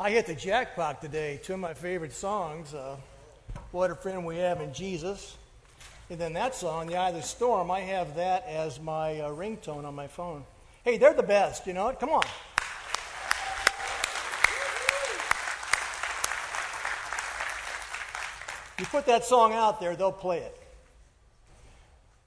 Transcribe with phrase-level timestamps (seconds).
[0.00, 1.38] I hit the jackpot today.
[1.42, 2.96] Two of my favorite songs, uh,
[3.72, 5.36] What a Friend We Have in Jesus.
[6.08, 9.30] And then that song, The Eye of the Storm, I have that as my uh,
[9.30, 10.44] ringtone on my phone.
[10.82, 12.00] Hey, they're the best, you know it?
[12.00, 12.22] Come on.
[18.78, 20.58] You put that song out there, they'll play it.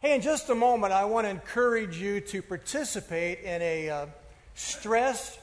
[0.01, 4.05] Hey, in just a moment, I want to encourage you to participate in a uh,
[4.53, 5.39] stress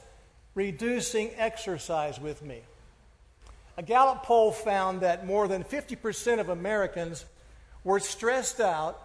[0.55, 2.61] reducing exercise with me.
[3.77, 7.25] A Gallup poll found that more than 50% of Americans
[7.83, 8.99] were stressed out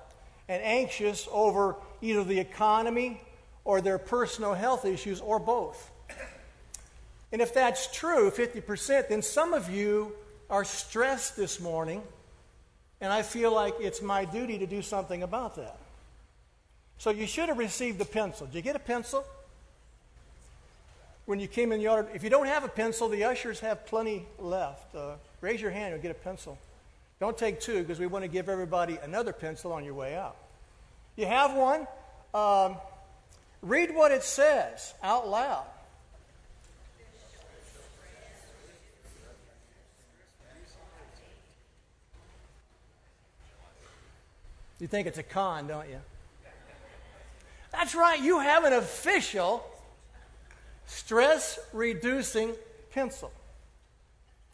[0.48, 3.20] and anxious over either the economy
[3.64, 5.90] or their personal health issues or both.
[7.32, 10.12] And if that's true, 50%, then some of you
[10.48, 12.02] are stressed this morning,
[13.00, 15.78] and I feel like it's my duty to do something about that.
[16.96, 18.46] So you should have received a pencil.
[18.46, 19.24] Did you get a pencil?
[21.28, 23.84] When you came in the yard, if you don't have a pencil, the ushers have
[23.84, 24.94] plenty left.
[24.94, 26.56] Uh, raise your hand and get a pencil.
[27.20, 30.38] Don't take two because we want to give everybody another pencil on your way out.
[31.16, 31.86] You have one?
[32.32, 32.78] Um,
[33.60, 35.66] read what it says out loud.
[44.80, 46.00] You think it's a con, don't you?
[47.70, 49.62] That's right, you have an official
[51.08, 52.54] stress reducing
[52.90, 53.32] pencil.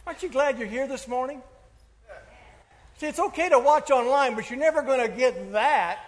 [0.06, 1.42] Aren't you glad you're here this morning?
[2.98, 5.98] See, it's okay to watch online, but you're never going to get that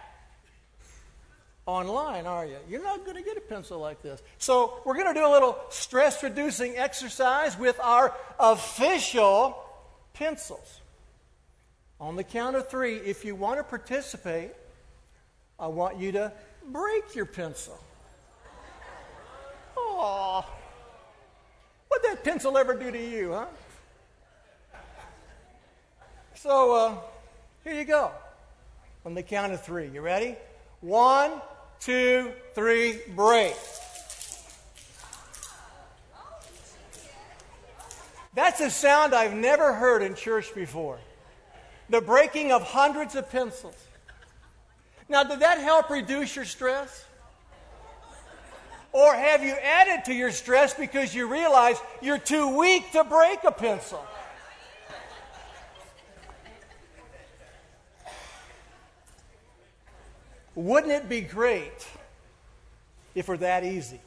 [1.66, 2.58] online, are you?
[2.70, 4.22] You're not going to get a pencil like this.
[4.38, 9.58] So, we're going to do a little stress reducing exercise with our official
[10.14, 10.80] pencils.
[11.98, 14.52] On the count of three, if you want to participate,
[15.58, 16.32] I want you to
[16.70, 17.80] break your pencil.
[19.98, 20.44] Oh,
[21.88, 23.46] what'd that pencil ever do to you, huh?
[26.34, 26.96] So, uh,
[27.64, 28.10] here you go.
[29.06, 29.88] On the count of three.
[29.88, 30.36] You ready?
[30.82, 31.32] One,
[31.80, 33.56] two, three, break.
[38.34, 40.98] That's a sound I've never heard in church before
[41.88, 43.76] the breaking of hundreds of pencils.
[45.08, 47.06] Now, did that help reduce your stress?
[48.96, 53.44] Or have you added to your stress because you realize you're too weak to break
[53.44, 54.02] a pencil?
[60.54, 61.86] Wouldn't it be great
[63.14, 64.00] if were that easy?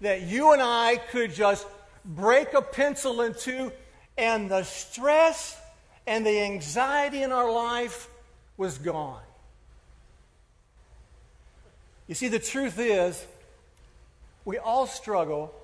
[0.00, 1.66] That you and I could just
[2.04, 3.72] break a pencil in two
[4.16, 5.60] and the stress
[6.06, 8.08] and the anxiety in our life
[8.56, 9.22] was gone.
[12.10, 13.24] You see, the truth is,
[14.44, 15.54] we all struggle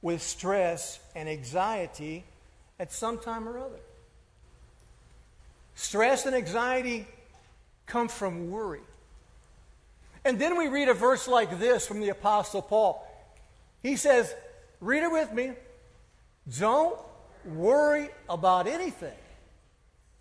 [0.00, 2.24] with stress and anxiety
[2.78, 3.80] at some time or other.
[5.74, 7.06] Stress and anxiety
[7.84, 8.80] come from worry.
[10.24, 13.06] And then we read a verse like this from the Apostle Paul.
[13.82, 14.34] He says,
[14.80, 15.52] Read it with me.
[16.58, 16.98] Don't
[17.44, 19.12] worry about anything.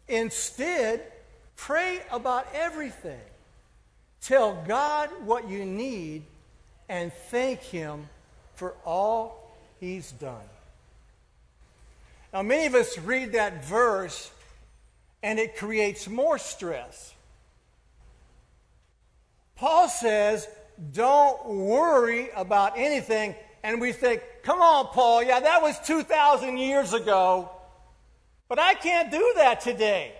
[0.10, 1.02] Instead,
[1.56, 3.22] pray about everything.
[4.22, 6.24] Tell God what you need
[6.88, 8.10] and thank Him
[8.56, 10.50] for all He's done.
[12.34, 14.32] Now, many of us read that verse
[15.24, 17.14] and it creates more stress.
[19.56, 20.48] Paul says,
[20.94, 26.94] Don't worry about anything and we think, come on, Paul, yeah, that was 2,000 years
[26.94, 27.50] ago,
[28.48, 30.14] but I can't do that today.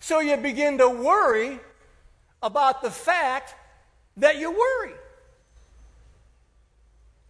[0.00, 1.58] So you begin to worry
[2.42, 3.54] about the fact
[4.16, 4.94] that you worry.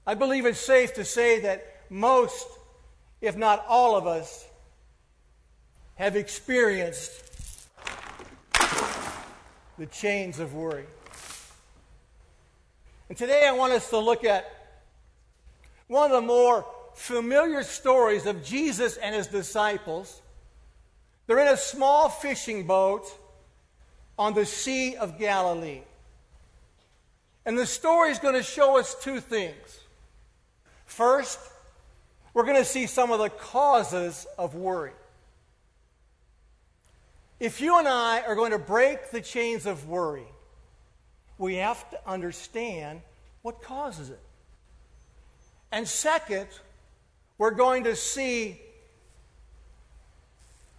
[0.06, 2.46] I believe it's safe to say that most,
[3.20, 4.46] if not all of us,
[5.96, 7.22] have experienced
[9.78, 10.84] the chains of worry.
[13.08, 14.50] And today I want us to look at
[15.86, 20.20] one of the more familiar stories of Jesus and his disciples.
[21.26, 23.06] They're in a small fishing boat
[24.18, 25.82] on the Sea of Galilee.
[27.44, 29.80] And the story is going to show us two things.
[30.86, 31.40] First,
[32.34, 34.92] we're going to see some of the causes of worry.
[37.40, 40.26] If you and I are going to break the chains of worry,
[41.38, 43.00] we have to understand
[43.42, 44.20] what causes it.
[45.72, 46.46] And second,
[47.38, 48.60] we're going to see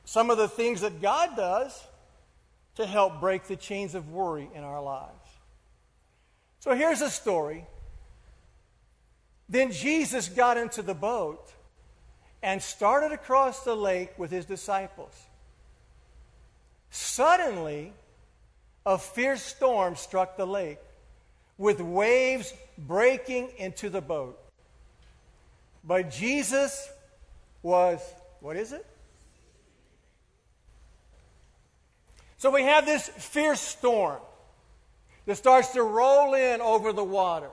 [0.06, 1.83] some of the things that God does
[2.75, 5.29] to help break the chains of worry in our lives.
[6.59, 7.65] So here's a story
[9.49, 11.51] Then Jesus got into the boat
[12.41, 15.13] and started across the lake with his disciples.
[16.89, 17.93] Suddenly,
[18.85, 20.79] a fierce storm struck the lake,
[21.57, 24.39] with waves breaking into the boat.
[25.83, 26.89] But Jesus
[27.61, 28.01] was,
[28.41, 28.85] what is it?
[32.43, 34.19] So we have this fierce storm
[35.27, 37.47] that starts to roll in over the water.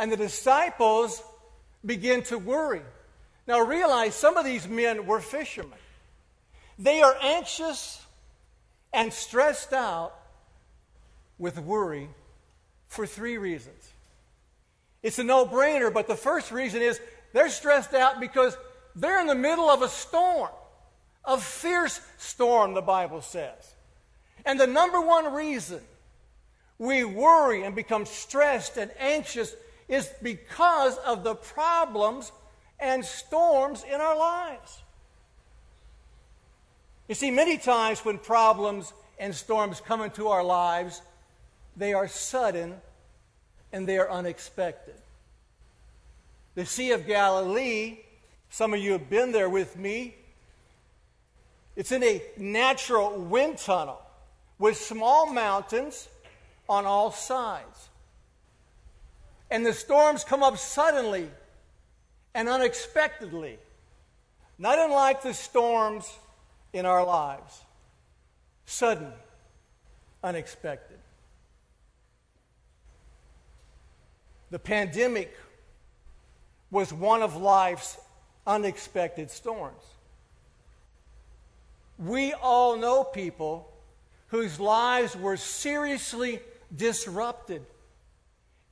[0.00, 1.22] And the disciples
[1.86, 2.82] begin to worry.
[3.46, 5.78] Now realize some of these men were fishermen.
[6.76, 8.04] They are anxious
[8.92, 10.12] and stressed out
[11.38, 12.08] with worry
[12.88, 13.92] for three reasons.
[15.04, 17.00] It's a no brainer, but the first reason is
[17.32, 18.56] they're stressed out because
[18.96, 20.50] they're in the middle of a storm,
[21.28, 23.74] a fierce storm, the Bible says.
[24.44, 25.80] And the number one reason
[26.78, 29.54] we worry and become stressed and anxious
[29.88, 32.32] is because of the problems
[32.80, 34.78] and storms in our lives.
[37.08, 41.02] You see, many times when problems and storms come into our lives,
[41.76, 42.76] they are sudden
[43.72, 44.94] and they are unexpected.
[46.54, 47.98] The Sea of Galilee,
[48.50, 50.14] some of you have been there with me,
[51.78, 54.02] it's in a natural wind tunnel
[54.58, 56.08] with small mountains
[56.68, 57.88] on all sides.
[59.48, 61.30] And the storms come up suddenly
[62.34, 63.58] and unexpectedly,
[64.58, 66.12] not unlike the storms
[66.72, 67.62] in our lives.
[68.66, 69.12] Sudden,
[70.24, 70.98] unexpected.
[74.50, 75.32] The pandemic
[76.72, 77.98] was one of life's
[78.48, 79.84] unexpected storms.
[81.98, 83.70] We all know people
[84.28, 86.40] whose lives were seriously
[86.74, 87.62] disrupted.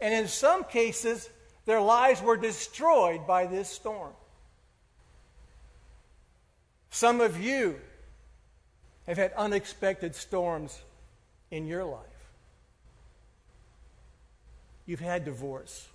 [0.00, 1.28] And in some cases,
[1.64, 4.12] their lives were destroyed by this storm.
[6.90, 7.76] Some of you
[9.06, 10.81] have had unexpected storms
[11.50, 12.02] in your life.
[14.87, 15.88] You've had divorce.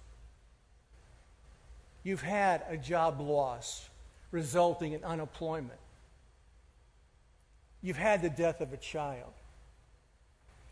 [2.03, 3.89] You've had a job loss
[4.31, 5.80] resulting in unemployment.
[7.81, 9.31] You've had the death of a child.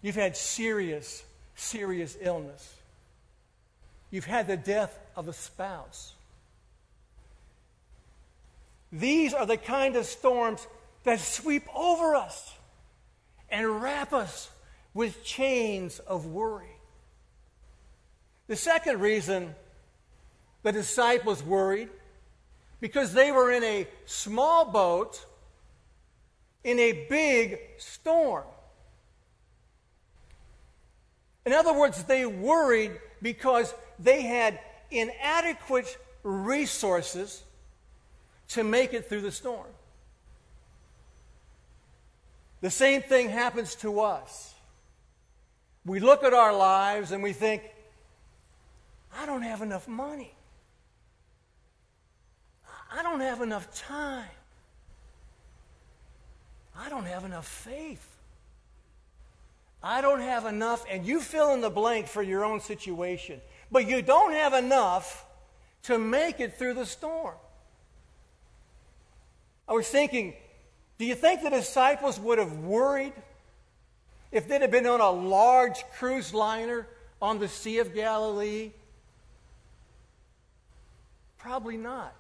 [0.02, 1.24] You've had serious,
[1.56, 2.76] serious illness.
[4.12, 6.14] You've had the death of a spouse.
[8.92, 10.66] These are the kind of storms
[11.04, 12.54] that sweep over us
[13.50, 14.50] and wrap us
[14.94, 16.76] with chains of worry.
[18.48, 19.56] The second reason
[20.64, 21.90] the disciples worried
[22.82, 25.26] because they were in a small boat
[26.64, 28.46] in a big storm.
[31.46, 32.92] In other words, they worried
[33.22, 34.60] because they had
[34.92, 37.44] inadequate resources
[38.50, 39.68] to make it through the storm.
[42.62, 44.54] The same thing happens to us.
[45.86, 47.64] We look at our lives and we think,
[49.16, 50.34] I don't have enough money.
[52.92, 54.28] I don't have enough time.
[56.80, 58.06] I don't have enough faith.
[59.84, 63.42] I don't have enough, and you fill in the blank for your own situation.
[63.72, 65.25] But you don't have enough
[65.84, 67.36] to make it through the storm.
[69.68, 70.34] I was thinking,
[70.98, 73.13] do you think the disciples would have worried
[74.32, 76.88] if they'd have been on a large cruise liner
[77.22, 78.72] on the Sea of Galilee?
[81.38, 82.15] Probably not.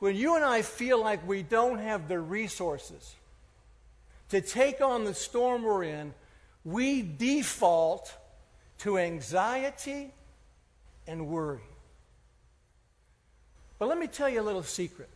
[0.00, 3.14] When you and I feel like we don't have the resources
[4.30, 6.14] to take on the storm we're in,
[6.64, 8.14] we default
[8.78, 10.10] to anxiety
[11.06, 11.60] and worry.
[13.78, 15.10] But let me tell you a little secret.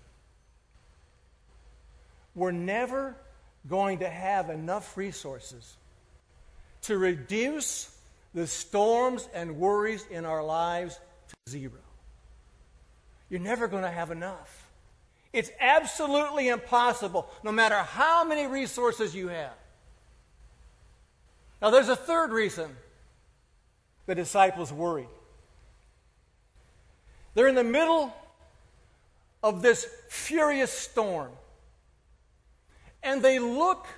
[2.35, 3.17] We're never
[3.69, 5.77] going to have enough resources
[6.83, 7.97] to reduce
[8.35, 10.99] the storms and worries in our lives
[11.29, 11.73] to zero.
[13.31, 14.64] You're never going to have enough.
[15.35, 19.55] It's absolutely impossible, no matter how many resources you have.
[21.61, 22.71] Now, there's a third reason
[24.07, 25.09] the disciples worried.
[27.35, 28.15] They're in the middle
[29.43, 31.33] of this furious storm,
[33.03, 33.89] and they look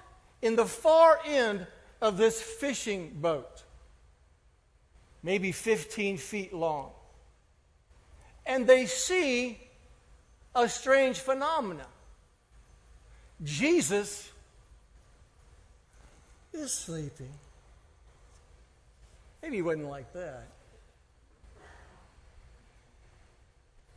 [0.40, 1.66] in the far end
[2.00, 3.62] of this fishing boat,
[5.22, 6.92] maybe 15 feet long,
[8.46, 9.60] and they see
[10.56, 11.86] a strange phenomenon.
[13.44, 14.30] Jesus
[16.52, 17.32] is sleeping.
[19.42, 20.48] Maybe he wasn't like that.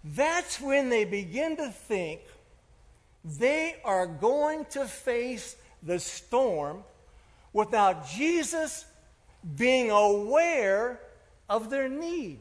[0.03, 2.21] that's when they begin to think
[3.23, 6.83] they are going to face the storm
[7.51, 8.85] without Jesus
[9.55, 10.99] being aware
[11.49, 12.39] of their need.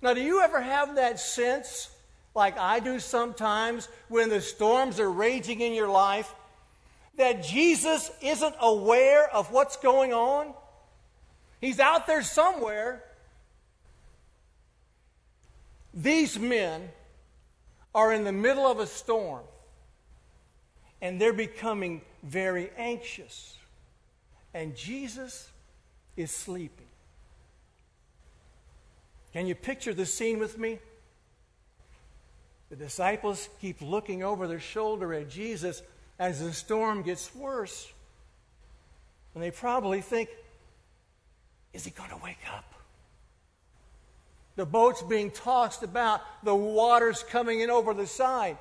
[0.00, 1.90] Now, do you ever have that sense,
[2.38, 6.34] like I do sometimes, when the storms are raging in your life,
[7.16, 10.54] that Jesus isn't aware of what's going on?
[11.60, 13.02] He's out there somewhere.
[15.92, 16.88] These men
[17.92, 19.42] are in the middle of a storm
[21.02, 23.56] and they're becoming very anxious.
[24.54, 25.50] And Jesus
[26.16, 26.86] is sleeping.
[29.32, 30.78] Can you picture the scene with me?
[32.70, 35.82] The disciples keep looking over their shoulder at Jesus
[36.18, 37.90] as the storm gets worse.
[39.34, 40.28] And they probably think,
[41.72, 42.74] is he going to wake up?
[44.56, 48.58] The boat's being tossed about, the water's coming in over the side.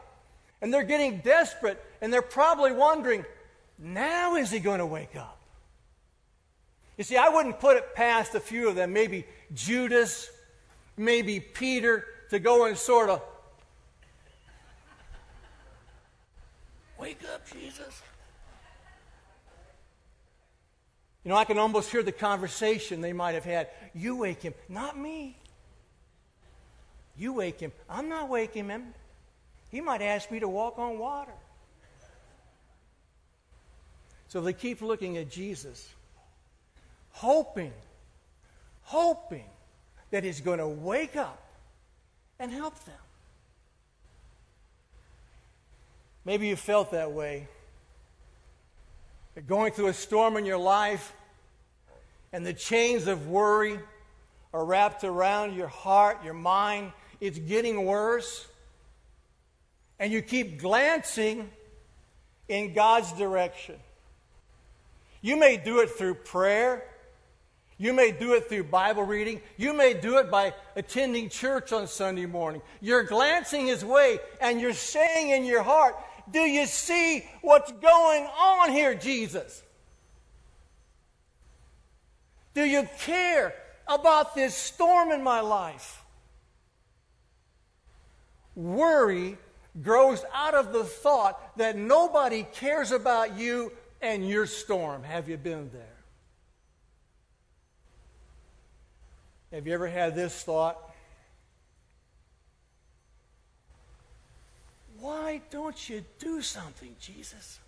[0.62, 3.26] And they're getting desperate, and they're probably wondering,
[3.80, 5.40] now is he going to wake up?
[6.98, 10.30] You see, I wouldn't put it past a few of them, maybe Judas,
[10.96, 13.22] maybe Peter, to go and sort of
[17.00, 18.02] wake up, Jesus.
[21.24, 23.68] You know, I can almost hear the conversation they might have had.
[23.94, 25.38] You wake him, not me.
[27.18, 27.72] You wake him.
[27.90, 28.94] I'm not waking him.
[29.70, 31.34] He might ask me to walk on water.
[34.30, 35.90] So they keep looking at Jesus,
[37.12, 37.74] hoping,
[38.84, 39.50] hoping
[40.12, 41.42] that he's going to wake up
[42.40, 42.96] and help them.
[46.28, 47.48] Maybe you felt that way.
[49.34, 51.14] You're going through a storm in your life,
[52.34, 53.80] and the chains of worry
[54.54, 56.92] are wrapped around your heart, your mind.
[57.22, 58.46] It's getting worse.
[60.00, 61.50] And you keep glancing
[62.50, 63.78] in God's direction.
[65.22, 66.84] You may do it through prayer.
[67.78, 69.40] You may do it through Bible reading.
[69.56, 72.62] You may do it by attending church on Sunday morning.
[72.82, 75.96] You're glancing His way and you're saying in your heart,
[76.32, 79.64] Do you see what's going on here, Jesus?
[82.54, 83.54] Do you care
[83.88, 86.04] about this storm in my life?
[88.56, 89.38] Worry
[89.82, 95.04] grows out of the thought that nobody cares about you and your storm.
[95.04, 95.98] Have you been there?
[99.52, 100.78] Have you ever had this thought?
[105.00, 107.60] Why don't you do something, Jesus?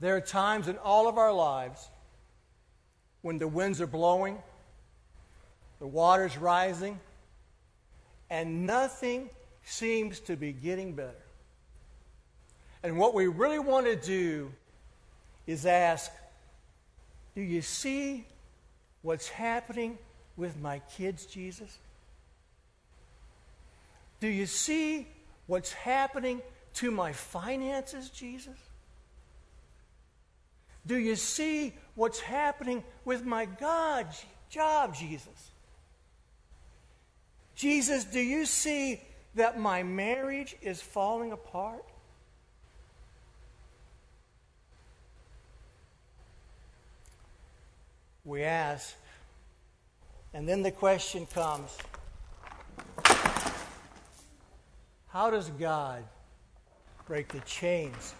[0.00, 1.86] There are times in all of our lives
[3.22, 4.38] when the winds are blowing,
[5.78, 6.98] the water's rising,
[8.30, 9.28] and nothing
[9.64, 11.14] seems to be getting better.
[12.82, 14.50] And what we really want to do
[15.46, 16.10] is ask
[17.34, 18.24] Do you see
[19.02, 19.98] what's happening
[20.36, 21.78] with my kids, Jesus?
[24.20, 25.08] Do you see
[25.46, 26.42] what's happening
[26.74, 28.56] to my finances, Jesus?
[30.86, 34.06] Do you see what's happening with my God
[34.48, 35.50] job, Jesus?
[37.54, 39.00] Jesus, do you see
[39.34, 41.84] that my marriage is falling apart?
[48.24, 48.94] We ask,
[50.32, 51.76] and then the question comes
[55.12, 56.04] How does God
[57.06, 58.14] break the chains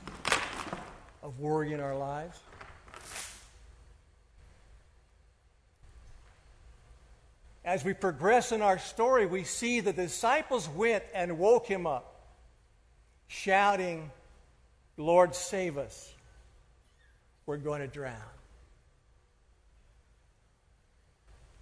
[1.23, 2.41] of worry in our lives?
[7.65, 11.87] As we progress in our story, we see that the disciples went and woke him
[11.87, 12.27] up,
[13.29, 14.11] shouting,
[14.97, 16.13] Lord, save us.
[17.47, 18.17] We're going to drown.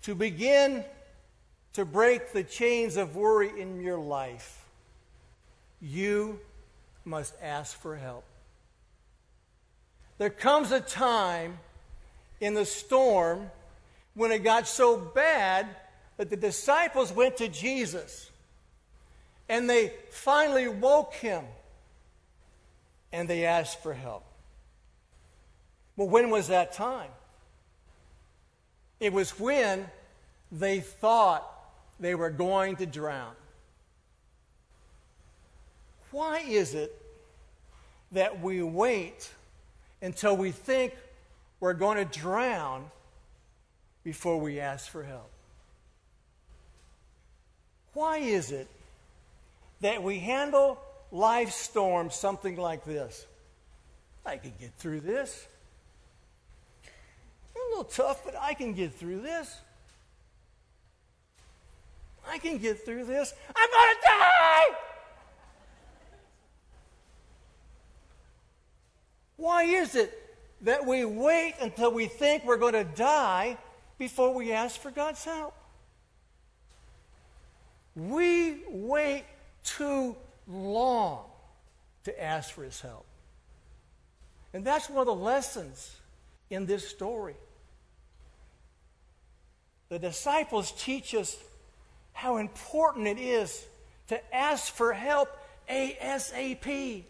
[0.03, 0.85] To begin
[1.75, 4.65] to break the chains of worry in your life,
[5.81, 6.41] you
[7.05, 8.25] must ask for help.
[10.19, 11.59] There comes a time
[12.41, 13.51] in the storm
[14.15, 15.67] when it got so bad
[16.17, 18.31] that the disciples went to Jesus
[19.49, 21.45] and they finally woke him
[23.13, 24.25] and they asked for help.
[25.97, 27.11] Well, when was that time?
[29.01, 29.87] It was when
[30.51, 31.49] they thought
[32.01, 33.35] they were going to drown.
[36.19, 37.01] Why is it
[38.11, 39.31] that we wait
[40.03, 40.97] until we think
[41.61, 42.91] we're going to drown
[44.03, 45.31] before we ask for help?
[47.93, 48.67] Why is it
[49.81, 50.81] that we handle
[51.13, 53.25] life storms something like this?
[54.27, 55.47] I can get through this.
[57.55, 59.57] a little tough, but I can get through this.
[62.29, 63.33] I can get through this.
[63.55, 64.78] I'm going to die!
[69.59, 70.17] Why is it
[70.61, 73.59] that we wait until we think we're going to die
[73.99, 75.53] before we ask for God's help?
[77.97, 79.25] We wait
[79.65, 80.15] too
[80.47, 81.25] long
[82.05, 83.05] to ask for His help.
[84.55, 85.93] And that's one of the lessons
[86.51, 87.35] in this story.
[89.89, 91.37] The disciples teach us
[92.13, 93.67] how important it is
[94.07, 95.37] to ask for help
[95.69, 97.03] ASAP.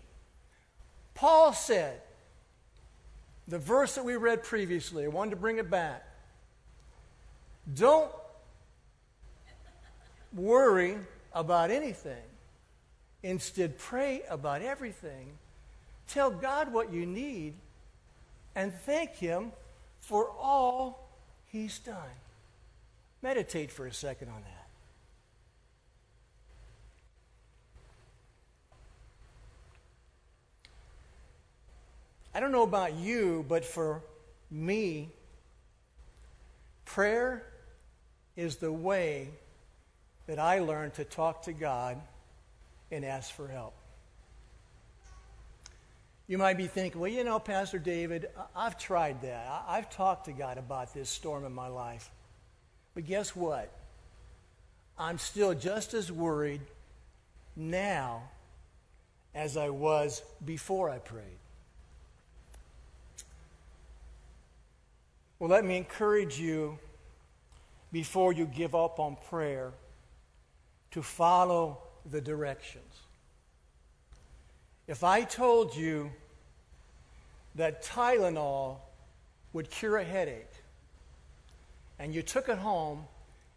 [1.12, 2.00] Paul said,
[3.48, 6.04] the verse that we read previously, I wanted to bring it back.
[7.74, 8.10] Don't
[10.34, 10.96] worry
[11.32, 12.22] about anything.
[13.22, 15.32] Instead, pray about everything.
[16.08, 17.54] Tell God what you need
[18.54, 19.52] and thank Him
[20.00, 21.08] for all
[21.46, 21.96] He's done.
[23.22, 24.57] Meditate for a second on that.
[32.38, 34.00] I don't know about you, but for
[34.48, 35.08] me,
[36.84, 37.44] prayer
[38.36, 39.30] is the way
[40.28, 42.00] that I learned to talk to God
[42.92, 43.74] and ask for help.
[46.28, 49.64] You might be thinking, well, you know, Pastor David, I've tried that.
[49.66, 52.08] I've talked to God about this storm in my life.
[52.94, 53.68] But guess what?
[54.96, 56.60] I'm still just as worried
[57.56, 58.22] now
[59.34, 61.40] as I was before I prayed.
[65.38, 66.78] Well, let me encourage you
[67.92, 69.72] before you give up on prayer
[70.90, 71.78] to follow
[72.10, 73.02] the directions.
[74.88, 76.10] If I told you
[77.54, 78.78] that Tylenol
[79.52, 80.50] would cure a headache,
[82.00, 83.04] and you took it home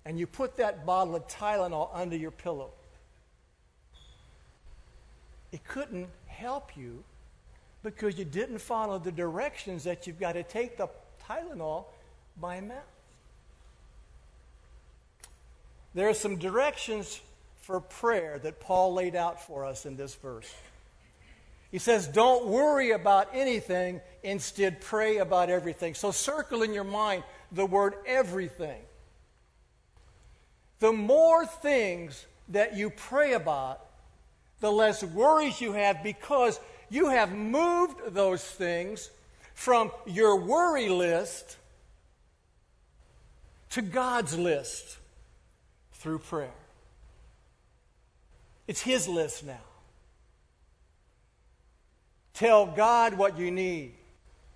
[0.05, 2.71] and you put that bottle of Tylenol under your pillow,
[5.51, 7.03] it couldn't help you
[7.83, 10.87] because you didn't follow the directions that you've got to take the
[11.31, 11.85] Tylenol
[12.39, 12.77] by mouth.
[15.93, 17.21] There are some directions
[17.61, 20.53] for prayer that Paul laid out for us in this verse.
[21.69, 25.93] He says, Don't worry about anything, instead, pray about everything.
[25.93, 28.81] So, circle in your mind the word everything.
[30.79, 33.85] The more things that you pray about,
[34.59, 39.09] the less worries you have because you have moved those things
[39.53, 41.57] from your worry list
[43.71, 44.97] to God's list
[45.93, 46.49] through prayer.
[48.67, 49.57] It's His list now.
[52.33, 53.93] Tell God what you need.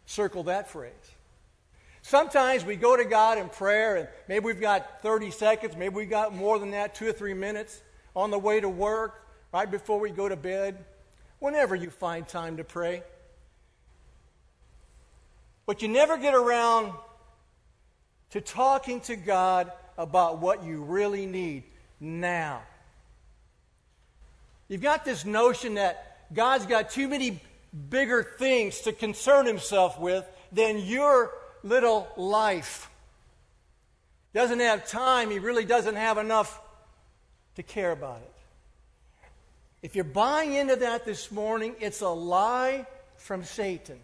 [0.05, 0.93] Circle that phrase.
[2.01, 6.09] Sometimes we go to God in prayer, and maybe we've got 30 seconds, maybe we've
[6.09, 7.81] got more than that, two or three minutes
[8.15, 10.85] on the way to work, right before we go to bed.
[11.39, 13.03] Whenever you find time to pray.
[15.65, 16.93] But you never get around
[18.31, 21.63] to talking to God about what you really need
[21.99, 22.61] now.
[24.67, 27.39] You've got this notion that God's got too many
[27.89, 31.31] bigger things to concern himself with than your
[31.63, 32.89] little life.
[34.33, 36.61] Doesn't have time, he really doesn't have enough
[37.55, 38.31] to care about it.
[39.81, 43.99] If you're buying into that this morning, it's a lie from Satan.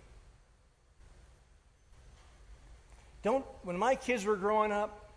[3.24, 5.12] Don't, when my kids were growing up,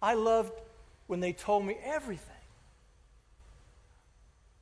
[0.00, 0.52] I loved
[1.06, 2.30] when they told me everything.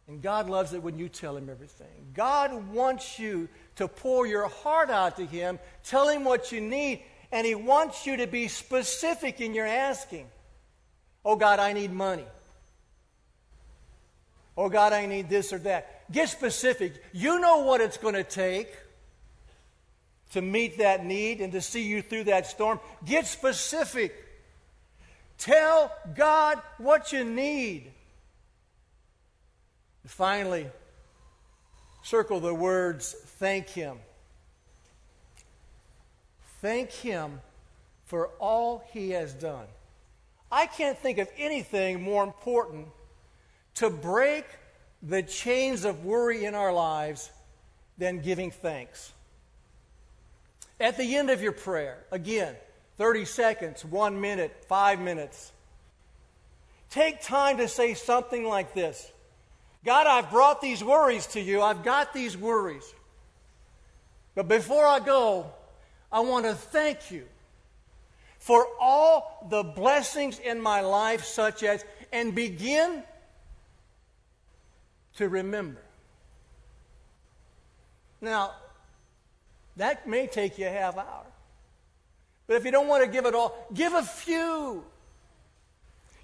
[0.09, 2.13] And God loves it when you tell Him everything.
[2.15, 7.03] God wants you to pour your heart out to Him, tell Him what you need,
[7.31, 10.27] and He wants you to be specific in your asking.
[11.25, 12.27] Oh, God, I need money.
[14.57, 16.11] Oh, God, I need this or that.
[16.11, 17.03] Get specific.
[17.13, 18.69] You know what it's going to take
[20.33, 22.81] to meet that need and to see you through that storm.
[23.05, 24.15] Get specific.
[25.39, 27.93] Tell God what you need.
[30.03, 30.67] And finally,
[32.03, 33.99] circle the words thank Him.
[36.61, 37.41] Thank Him
[38.05, 39.67] for all He has done.
[40.51, 42.87] I can't think of anything more important
[43.77, 44.45] to break
[45.03, 47.31] the chains of worry in our lives
[47.99, 49.13] than giving thanks.
[50.83, 52.55] At the end of your prayer, again,
[52.99, 55.53] 30 seconds, one minute, five minutes,
[56.93, 59.11] Take time to say something like this
[59.83, 61.63] God, I've brought these worries to you.
[61.63, 62.95] I've got these worries.
[64.35, 65.51] But before I go,
[66.13, 67.25] I want to thank you
[68.39, 73.03] for all the blessings in my life, such as, and begin
[75.17, 75.83] to remember.
[78.21, 78.53] Now,
[79.77, 81.27] that may take you a half hour.
[82.47, 84.85] But if you don't want to give it all, give a few.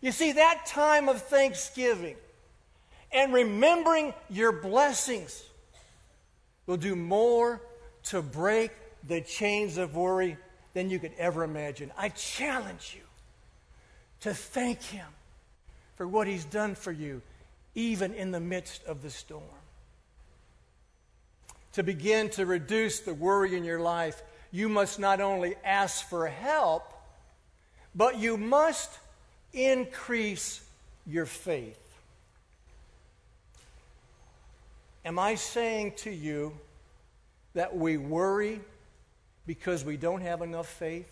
[0.01, 2.17] You see, that time of thanksgiving
[3.13, 5.43] and remembering your blessings
[6.67, 7.61] will do more
[8.05, 8.71] to break
[9.07, 10.37] the chains of worry
[10.75, 11.91] than you could ever imagine.
[11.97, 13.05] I challenge you
[14.21, 15.07] to thank Him
[15.97, 17.23] for what He's done for you,
[17.75, 19.43] even in the midst of the storm.
[21.79, 26.27] To begin to reduce the worry in your life, you must not only ask for
[26.27, 26.93] help,
[27.95, 28.99] but you must
[29.53, 30.61] increase
[31.07, 31.79] your faith.
[35.05, 36.53] Am I saying to you
[37.55, 38.61] that we worry
[39.47, 41.09] because we don't have enough faith?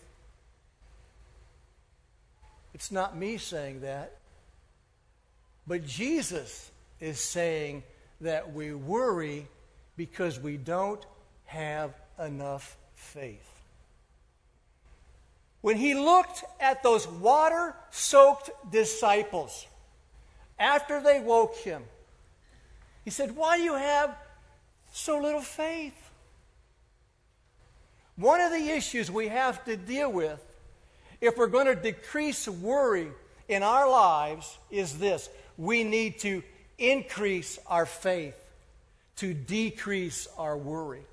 [2.73, 4.17] It's not me saying that,
[5.65, 7.83] but Jesus is saying
[8.19, 9.47] that we worry
[9.97, 11.03] because we don't
[11.45, 13.51] have enough faith.
[15.61, 19.65] When he looked at those water soaked disciples
[20.59, 21.83] after they woke him,
[23.03, 24.15] he said, Why do you have
[24.93, 25.95] so little faith?
[28.15, 30.39] One of the issues we have to deal with
[31.21, 33.09] if we're going to decrease worry
[33.47, 36.43] in our lives is this we need to
[36.77, 38.35] increase our faith
[39.17, 41.03] to decrease our worry.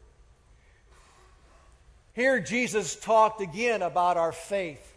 [2.15, 4.93] Here, Jesus talked again about our faith.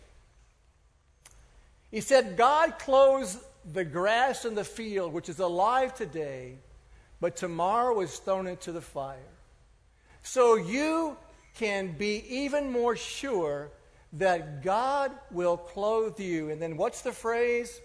[1.90, 3.38] He said, God clothes
[3.74, 6.56] the grass in the field, which is alive today,
[7.20, 9.18] but tomorrow is thrown into the fire.
[10.22, 11.18] So you
[11.56, 13.70] can be even more sure
[14.14, 16.50] that God will clothe you.
[16.50, 17.82] And then what's the phrase?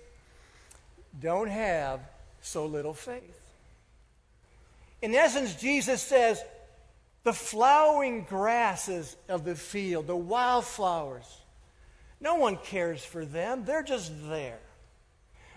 [1.20, 2.00] Don't have
[2.42, 3.41] so little faith.
[5.02, 6.42] In essence, Jesus says,
[7.24, 11.26] the flowering grasses of the field, the wildflowers.
[12.20, 14.60] No one cares for them, they're just there.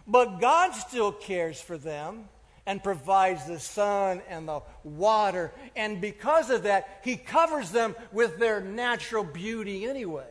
[0.07, 2.25] But God still cares for them
[2.67, 5.51] and provides the sun and the water.
[5.75, 10.27] And because of that, He covers them with their natural beauty anyway.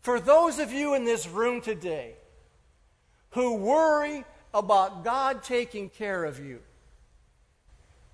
[0.00, 2.14] For those of you in this room today
[3.30, 6.60] who worry about God taking care of you,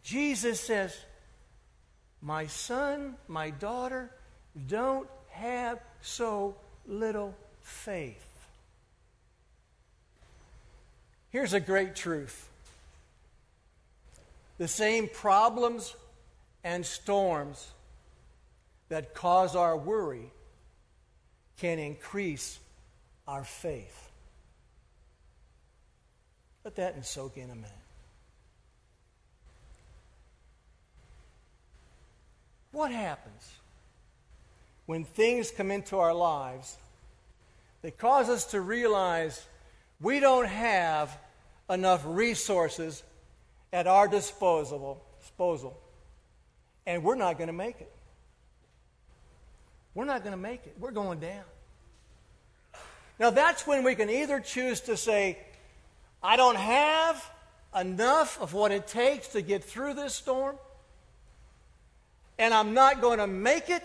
[0.04, 0.94] Jesus says,
[2.20, 4.10] My son, my daughter,
[4.68, 6.54] don't have so
[6.86, 8.22] little faith.
[11.30, 12.48] Here's a great truth
[14.58, 15.96] the same problems
[16.62, 17.72] and storms
[18.88, 20.30] that cause our worry
[21.58, 22.60] can increase
[23.26, 24.12] our faith.
[26.62, 27.83] Let that soak in a minute.
[32.74, 33.52] What happens
[34.86, 36.76] when things come into our lives
[37.82, 39.46] that cause us to realize
[40.00, 41.16] we don't have
[41.70, 43.04] enough resources
[43.72, 45.78] at our disposal, disposal
[46.84, 47.92] and we're not going to make it?
[49.94, 50.74] We're not going to make it.
[50.80, 51.44] We're going down.
[53.20, 55.38] Now, that's when we can either choose to say,
[56.20, 57.24] I don't have
[57.78, 60.56] enough of what it takes to get through this storm,
[62.38, 63.84] and I'm not going to make it,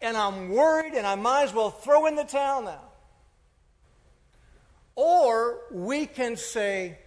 [0.00, 2.80] and I'm worried, and I might as well throw in the towel now.
[4.94, 6.98] Or we can say,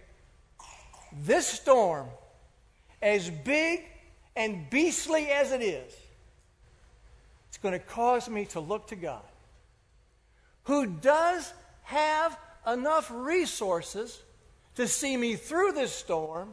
[1.12, 2.08] This storm,
[3.00, 3.84] as big
[4.34, 5.94] and beastly as it is,
[7.48, 9.22] it's going to cause me to look to God,
[10.64, 11.52] who does
[11.84, 12.36] have
[12.66, 14.20] enough resources
[14.74, 16.52] to see me through this storm,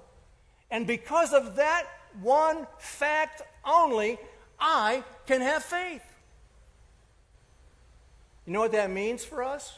[0.70, 1.88] and because of that
[2.22, 4.18] one fact only,
[4.60, 6.04] I can have faith.
[8.46, 9.78] You know what that means for us?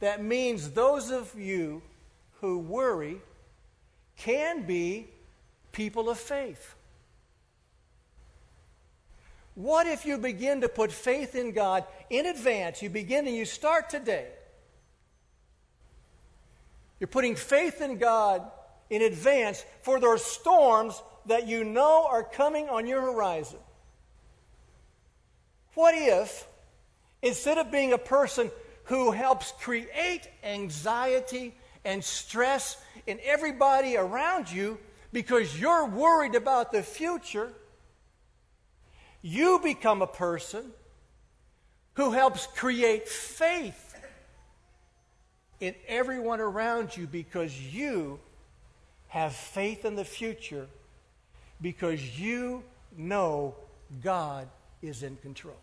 [0.00, 1.82] That means those of you
[2.40, 3.18] who worry
[4.16, 5.08] can be
[5.72, 6.74] people of faith.
[9.54, 12.80] What if you begin to put faith in God in advance?
[12.80, 14.28] You begin and you start today.
[17.00, 18.42] You're putting faith in God
[18.88, 23.58] in advance for those storms that you know are coming on your horizon.
[25.74, 26.46] What if,
[27.22, 28.50] instead of being a person
[28.84, 31.54] who helps create anxiety
[31.84, 32.76] and stress
[33.06, 34.78] in everybody around you
[35.12, 37.52] because you're worried about the future,
[39.22, 40.72] you become a person
[41.94, 43.96] who helps create faith
[45.60, 48.20] in everyone around you because you
[49.08, 50.68] have faith in the future
[51.60, 52.62] because you
[52.96, 53.54] know
[54.02, 54.48] God
[54.82, 55.56] is in control.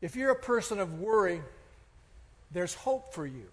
[0.00, 1.42] If you're a person of worry,
[2.52, 3.46] there's hope for you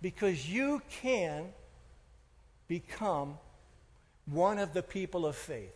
[0.00, 1.46] because you can
[2.68, 3.38] become
[4.26, 5.72] one of the people of faith.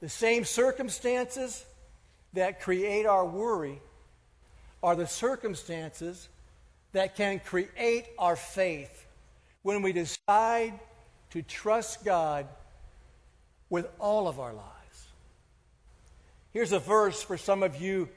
[0.00, 1.64] The same circumstances
[2.32, 3.80] that create our worry
[4.82, 6.28] are the circumstances
[6.92, 8.99] that can create our faith
[9.62, 10.78] when we decide
[11.30, 12.46] to trust God
[13.68, 15.08] with all of our lives.
[16.52, 18.08] Here's a verse for some of you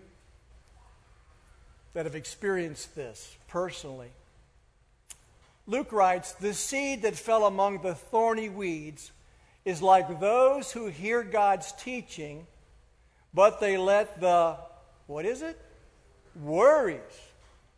[1.93, 4.10] that have experienced this personally.
[5.67, 9.12] Luke writes, The seed that fell among the thorny weeds
[9.63, 12.47] is like those who hear God's teaching,
[13.34, 14.58] but they let the,
[15.08, 15.60] what is it?
[16.41, 16.99] Worries,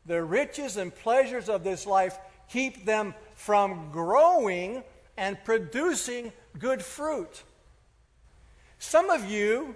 [0.06, 2.18] the riches and pleasures of this life
[2.50, 4.84] keep them from growing
[5.18, 7.44] and producing good fruit.
[8.80, 9.76] Some of you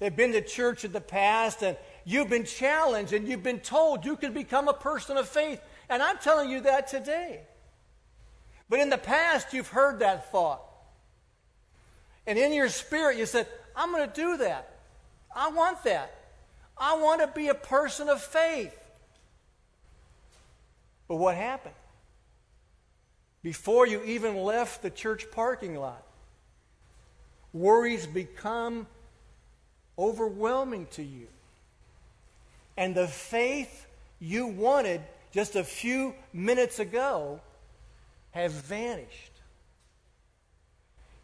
[0.00, 4.04] have been to church in the past and you've been challenged and you've been told
[4.04, 5.60] you can become a person of faith.
[5.88, 7.40] And I'm telling you that today.
[8.68, 10.60] But in the past, you've heard that thought.
[12.26, 14.76] And in your spirit, you said, I'm going to do that.
[15.34, 16.12] I want that.
[16.76, 18.76] I want to be a person of faith.
[21.06, 21.74] But what happened?
[23.46, 26.02] Before you even left the church parking lot,
[27.52, 28.88] worries become
[29.96, 31.28] overwhelming to you.
[32.76, 33.86] And the faith
[34.18, 37.40] you wanted just a few minutes ago
[38.32, 39.30] have vanished.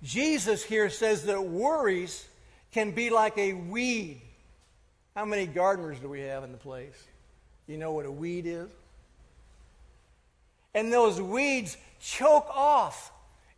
[0.04, 2.24] Jesus here says that worries
[2.70, 4.22] can be like a weed.
[5.16, 7.04] How many gardeners do we have in the place?
[7.66, 8.68] You know what a weed is?
[10.72, 13.12] And those weeds choke off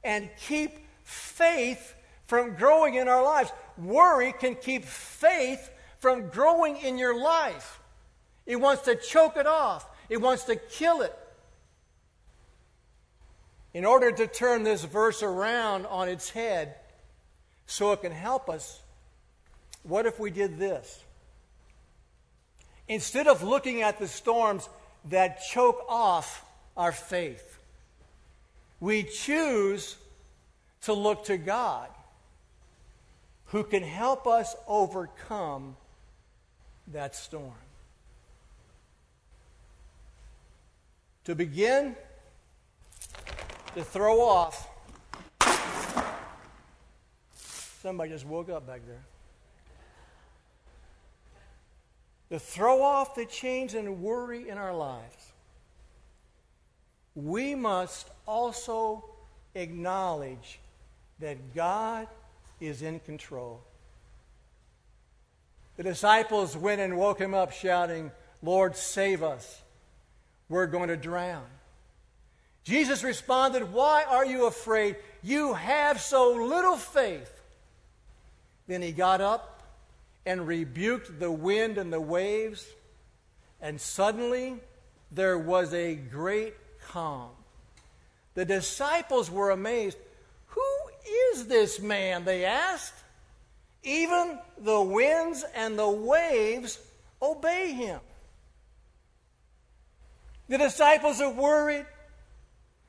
[0.05, 1.95] and keep faith
[2.27, 3.51] from growing in our lives.
[3.77, 7.81] Worry can keep faith from growing in your life.
[8.47, 11.19] It wants to choke it off, it wants to kill it.
[13.73, 16.77] In order to turn this verse around on its head
[17.67, 18.81] so it can help us,
[19.83, 21.03] what if we did this?
[22.87, 24.69] Instead of looking at the storms
[25.07, 26.45] that choke off
[26.77, 27.54] our faith,
[28.85, 29.97] we choose
[30.83, 31.89] to look to God
[33.47, 35.75] who can help us overcome
[36.89, 37.55] that storm.
[41.25, 41.97] To begin,
[43.75, 44.69] to throw off.
[47.81, 49.05] Somebody just woke up back there.
[52.29, 55.34] To throw off the chains and worry in our lives,
[57.15, 59.05] we must also
[59.55, 60.59] acknowledge
[61.21, 62.09] that God
[62.61, 63.61] is in control.
[65.77, 68.11] The disciples went and woke him up shouting,
[68.43, 69.63] Lord, save us.
[70.49, 71.47] We're going to drown.
[72.65, 74.97] Jesus responded, Why are you afraid?
[75.23, 77.31] You have so little faith.
[78.67, 79.63] Then he got up
[80.25, 82.67] and rebuked the wind and the waves,
[83.61, 84.57] and suddenly
[85.11, 86.55] there was a great
[86.91, 87.31] calm.
[88.35, 89.97] The disciples were amazed.
[90.47, 90.63] Who
[91.33, 92.25] is this man?
[92.25, 92.95] They asked.
[93.83, 96.79] Even the winds and the waves
[97.21, 98.01] obey him.
[100.49, 101.87] The disciples are worried.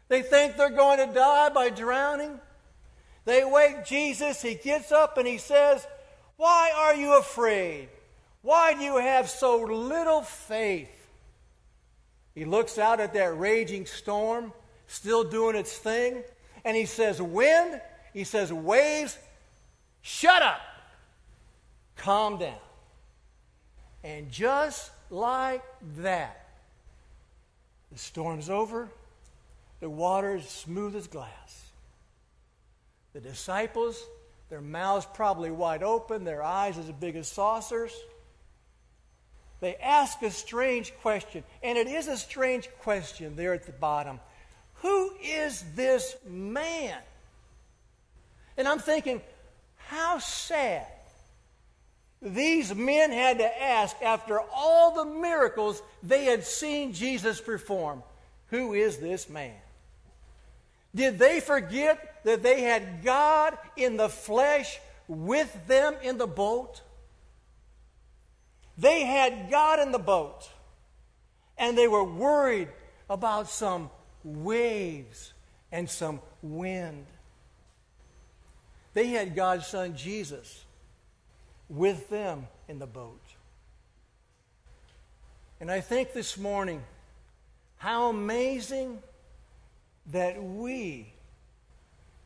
[0.08, 2.40] They think they're going to die by drowning.
[3.26, 4.42] They wake Jesus.
[4.42, 5.86] He gets up and he says,
[6.38, 7.90] Why are you afraid?
[8.42, 10.95] Why do you have so little faith?
[12.36, 14.52] He looks out at that raging storm,
[14.88, 16.21] still doing its thing,
[16.65, 17.82] and he says, Wind,
[18.13, 19.17] he says, Waves,
[20.02, 20.60] shut up,
[21.95, 22.58] calm down.
[24.04, 25.63] And just like
[25.98, 26.48] that,
[27.91, 28.89] the storm's over.
[29.80, 31.65] The water is smooth as glass.
[33.13, 34.04] The disciples,
[34.50, 37.93] their mouths probably wide open, their eyes as big as saucers.
[39.62, 44.20] They ask a strange question, and it is a strange question there at the bottom.
[44.82, 46.98] Who is this man?
[48.58, 49.22] And I'm thinking,
[49.78, 50.88] how sad
[52.22, 58.04] these men had to ask, after all the miracles they had seen Jesus perform,
[58.48, 59.56] who is this man?
[60.94, 66.82] Did they forget that they had God in the flesh with them in the boat?
[68.78, 70.50] They had God in the boat,
[71.58, 72.70] and they were worried
[73.10, 73.90] about some
[74.24, 75.34] waves
[75.72, 77.06] and some wind.
[78.94, 80.64] They had God's Son Jesus
[81.70, 83.22] with them in the boat.
[85.60, 86.82] And I think this morning
[87.78, 89.00] how amazing
[90.12, 91.14] that we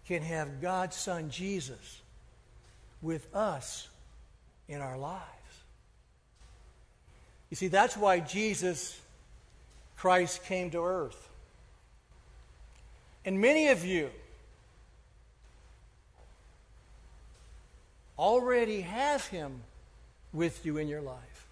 [0.08, 2.02] can have God's Son Jesus
[3.02, 3.88] with us
[4.68, 5.24] in our lives.
[7.50, 9.00] You see, that's why Jesus
[9.98, 11.30] Christ came to earth.
[13.26, 14.10] And many of you
[18.18, 19.62] already have him
[20.32, 21.48] with you in your life.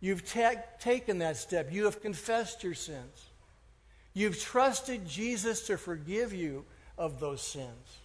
[0.00, 1.72] You've ta- taken that step.
[1.72, 3.26] You have confessed your sins.
[4.14, 6.64] You've trusted Jesus to forgive you
[6.96, 7.98] of those sins.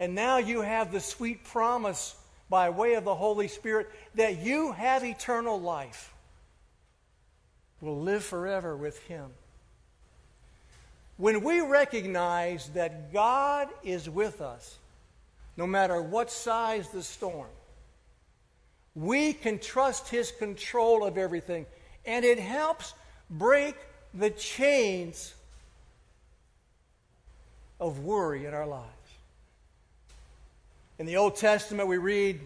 [0.00, 2.14] And now you have the sweet promise
[2.48, 6.12] by way of the Holy Spirit that you have eternal life.
[7.80, 9.30] Will live forever with Him.
[11.16, 14.78] When we recognize that God is with us,
[15.56, 17.48] no matter what size the storm,
[18.94, 21.66] we can trust His control of everything,
[22.04, 22.94] and it helps
[23.30, 23.76] break
[24.14, 25.34] the chains
[27.80, 28.95] of worry in our lives.
[30.98, 32.40] In the Old Testament, we read,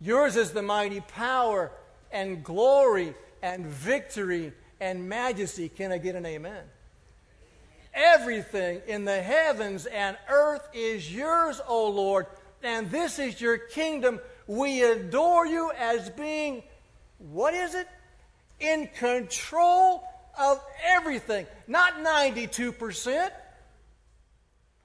[0.00, 1.70] Yours is the mighty power
[2.10, 5.68] and glory and victory and majesty.
[5.68, 6.64] Can I get an amen?
[7.94, 12.26] Everything in the heavens and earth is yours, O Lord,
[12.62, 14.20] and this is your kingdom.
[14.46, 16.62] We adore you as being,
[17.18, 17.86] what is it?
[18.58, 20.02] In control
[20.38, 21.46] of everything.
[21.66, 23.30] Not 92%,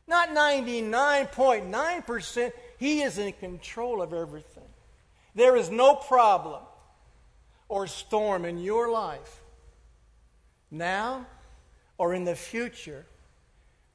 [0.07, 2.51] not 99.9%.
[2.77, 4.63] He is in control of everything.
[5.33, 6.61] There is no problem
[7.67, 9.41] or storm in your life
[10.71, 11.25] now
[11.97, 13.05] or in the future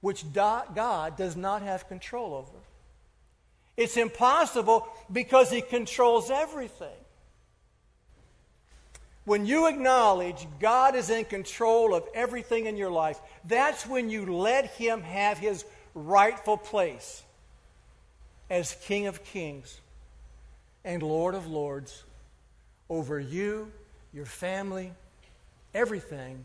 [0.00, 2.58] which God does not have control over.
[3.76, 6.88] It's impossible because He controls everything.
[9.24, 14.34] When you acknowledge God is in control of everything in your life, that's when you
[14.34, 15.64] let Him have His
[16.00, 17.22] rightful place
[18.48, 19.80] as King of Kings
[20.84, 22.04] and Lord of Lords
[22.88, 23.70] over you,
[24.12, 24.92] your family,
[25.74, 26.44] everything,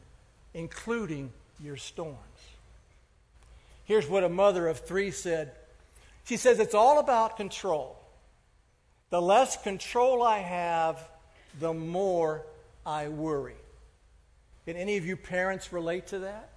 [0.53, 2.17] including your storms.
[3.85, 5.51] Here's what a mother of three said
[6.25, 7.97] She says, It's all about control.
[9.09, 10.99] The less control I have,
[11.59, 12.43] the more
[12.85, 13.55] I worry.
[14.65, 16.49] Can any of you parents relate to that?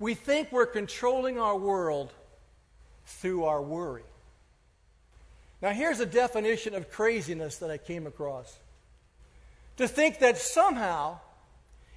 [0.00, 2.12] We think we're controlling our world
[3.04, 4.02] through our worry.
[5.62, 8.58] Now, here's a definition of craziness that I came across.
[9.76, 11.18] To think that somehow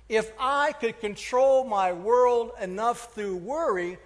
[0.10, 3.98] if I could control my world enough through worry,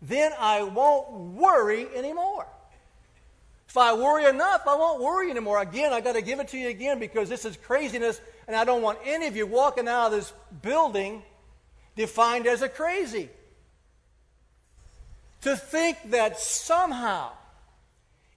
[0.00, 2.46] then I won't worry anymore.
[3.68, 5.60] If I worry enough, I won't worry anymore.
[5.60, 8.64] Again, I got to give it to you again because this is craziness, and I
[8.64, 10.32] don't want any of you walking out of this
[10.62, 11.22] building
[11.96, 13.28] defined as a crazy.
[15.42, 17.30] To think that somehow,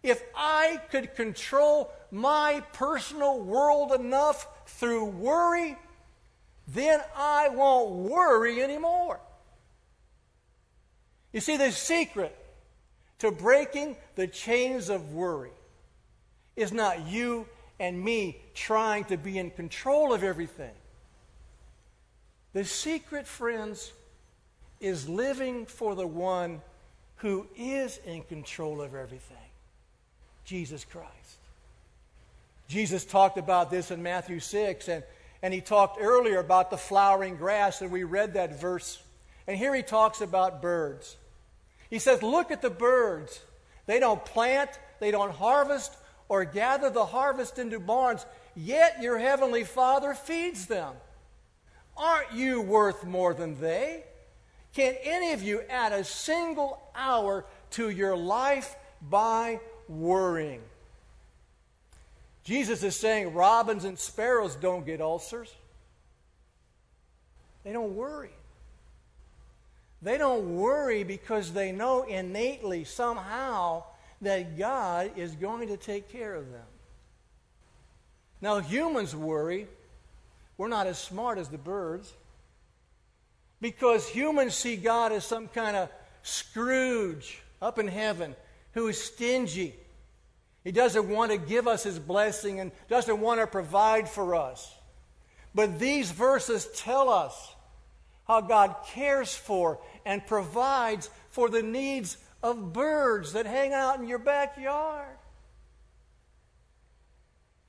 [0.02, 5.78] if I could control my personal world enough through worry,
[6.68, 9.20] then I won't worry anymore.
[11.34, 12.38] You see, the secret
[13.20, 15.52] to breaking the chains of worry
[16.56, 17.48] is not you
[17.80, 20.74] and me trying to be in control of everything.
[22.54, 23.92] The secret, friends,
[24.80, 26.62] is living for the one
[27.24, 29.38] who is in control of everything
[30.46, 31.10] Jesus Christ.
[32.68, 35.04] Jesus talked about this in Matthew 6, and
[35.44, 39.04] and he talked earlier about the flowering grass, and we read that verse.
[39.46, 41.18] And here he talks about birds.
[41.90, 43.42] He says, Look at the birds.
[43.86, 44.70] They don't plant,
[45.02, 45.98] they don't harvest,
[46.30, 50.94] or gather the harvest into barns, yet your heavenly Father feeds them.
[51.98, 54.06] Aren't you worth more than they?
[54.74, 60.62] Can any of you add a single hour to your life by worrying?
[62.44, 65.54] Jesus is saying robins and sparrows don't get ulcers,
[67.64, 68.32] they don't worry.
[70.02, 73.84] They don't worry because they know innately, somehow,
[74.22, 76.66] that God is going to take care of them.
[78.42, 79.68] Now, humans worry.
[80.58, 82.12] We're not as smart as the birds
[83.64, 85.90] because humans see God as some kind of
[86.22, 88.36] Scrooge up in heaven
[88.74, 89.74] who is stingy.
[90.66, 94.74] He doesn't want to give us his blessing and doesn't want to provide for us.
[95.56, 97.56] But these verses tell us
[98.28, 104.10] how God cares for and provides for the needs of birds that hang out in
[104.10, 105.16] your backyard.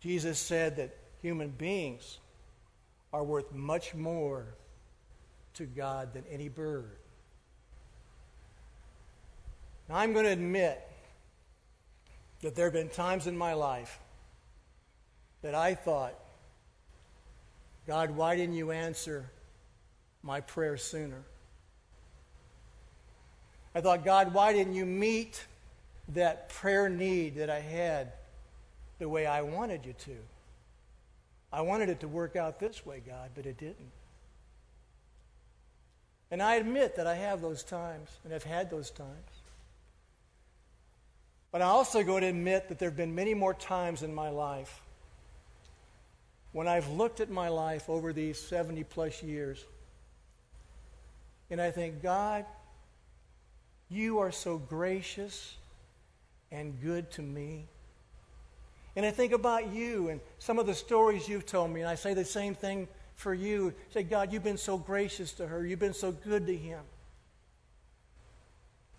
[0.01, 2.18] Jesus said that human beings
[3.12, 4.57] are worth much more
[5.55, 6.97] to God than any bird.
[9.89, 10.81] Now, I'm going to admit
[12.43, 13.99] that there have been times in my life
[15.43, 16.15] that I thought,
[17.87, 19.31] God, why didn't you answer
[20.23, 21.23] my prayer sooner?
[23.75, 25.45] I thought, God, why didn't you meet
[26.09, 28.13] that prayer need that I had
[28.99, 30.17] the way I wanted you to?
[31.53, 33.91] I wanted it to work out this way, God, but it didn't.
[36.35, 39.30] And I admit that I have those times and have had those times.
[41.53, 44.30] But I also go to admit that there have been many more times in my
[44.30, 44.80] life
[46.51, 49.64] when I've looked at my life over these 70 plus years
[51.53, 52.45] and I think, God,
[53.89, 55.55] you are so gracious
[56.51, 57.66] and good to me.
[58.97, 61.95] And I think about you and some of the stories you've told me, and I
[61.95, 63.75] say the same thing for you.
[63.93, 65.67] Say, God, you've been so gracious to her.
[65.67, 66.81] You've been so good to him.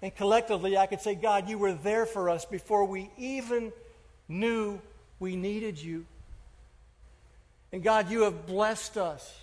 [0.01, 3.71] And collectively, I could say, God, you were there for us before we even
[4.27, 4.79] knew
[5.19, 6.05] we needed you.
[7.71, 9.39] And God, you have blessed us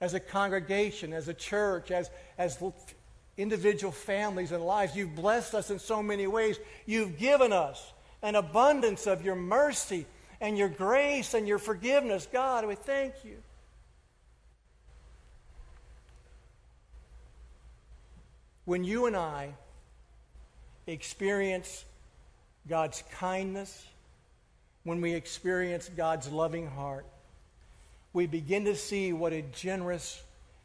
[0.00, 2.62] as a congregation, as a church, as, as
[3.36, 4.94] individual families and lives.
[4.94, 6.58] You've blessed us in so many ways.
[6.84, 10.06] You've given us an abundance of your mercy
[10.40, 12.28] and your grace and your forgiveness.
[12.30, 13.36] God, we thank you.
[18.66, 19.54] When you and I
[20.88, 21.84] experience
[22.68, 23.86] God's kindness,
[24.82, 27.06] when we experience God's loving heart,
[28.12, 30.20] we begin to see what a generous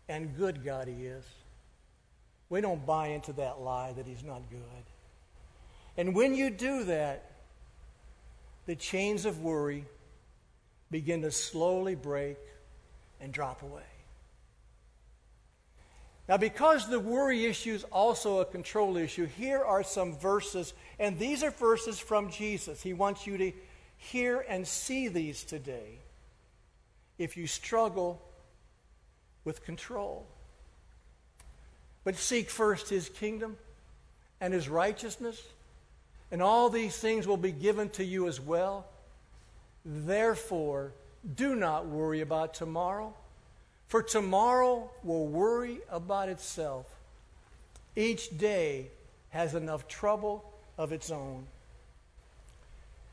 [0.10, 1.24] and good God He is.
[2.50, 4.60] We don't buy into that lie that He's not good.
[5.96, 7.32] And when you do that,
[8.66, 9.86] the chains of worry
[10.90, 12.38] begin to slowly break
[13.20, 13.91] and drop away.
[16.30, 21.18] Now, because the worry issue is also a control issue, here are some verses, and
[21.20, 22.82] these are verses from Jesus.
[22.82, 23.52] He wants you to
[23.98, 26.00] hear and see these today
[27.18, 28.22] if you struggle
[29.44, 30.26] with control.
[32.04, 33.58] But seek first his kingdom
[34.40, 35.42] and his righteousness,
[36.32, 38.88] and all these things will be given to you as well.
[39.84, 40.94] Therefore,
[41.36, 43.14] do not worry about tomorrow
[43.92, 46.86] for tomorrow will worry about itself.
[47.94, 48.88] Each day
[49.32, 51.46] has enough trouble of its own.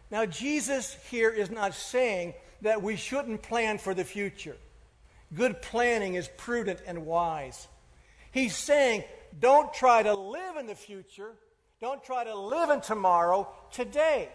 [0.09, 4.57] Now, Jesus here is not saying that we shouldn't plan for the future.
[5.35, 7.67] Good planning is prudent and wise.
[8.31, 9.03] He's saying,
[9.41, 11.33] don't try to live in the future.
[11.81, 14.29] Don't try to live in tomorrow, today.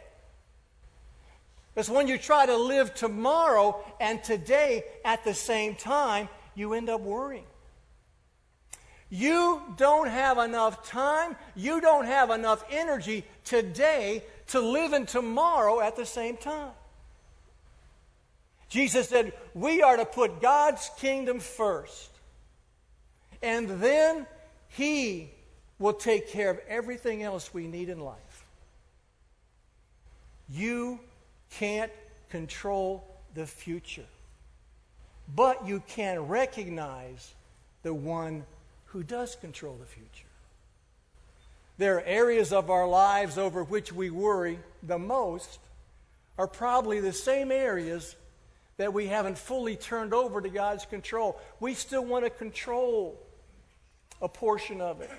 [1.73, 6.89] Because when you try to live tomorrow and today at the same time, you end
[6.89, 7.45] up worrying.
[9.09, 15.81] You don't have enough time, you don't have enough energy today to live in tomorrow
[15.81, 16.71] at the same time.
[18.69, 22.09] Jesus said, We are to put God's kingdom first,
[23.43, 24.25] and then
[24.69, 25.29] He
[25.77, 28.45] will take care of everything else we need in life.
[30.49, 30.99] You
[31.59, 31.91] can't
[32.29, 33.03] control
[33.35, 34.05] the future,
[35.35, 37.33] but you can recognize
[37.83, 38.43] the one
[38.85, 40.27] who does control the future.
[41.77, 45.59] There are areas of our lives over which we worry the most,
[46.37, 48.15] are probably the same areas
[48.77, 51.39] that we haven't fully turned over to God's control.
[51.59, 53.19] We still want to control
[54.21, 55.11] a portion of it.